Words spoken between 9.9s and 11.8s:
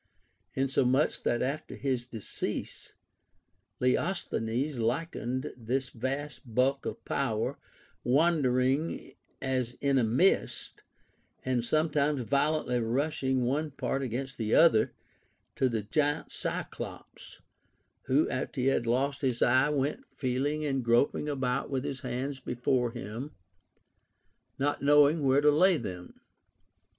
a mist, and